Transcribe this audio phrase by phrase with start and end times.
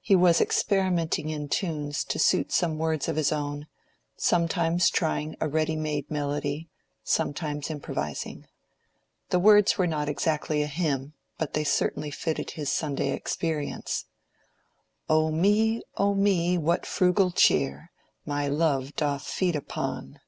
[0.00, 3.66] He was experimenting in tunes to suit some words of his own,
[4.16, 6.70] sometimes trying a ready made melody,
[7.02, 8.46] sometimes improvising.
[9.30, 14.04] The words were not exactly a hymn, but they certainly fitted his Sunday experience:—
[15.08, 17.90] "O me, O me, what frugal cheer
[18.24, 20.20] My love doth feed upon!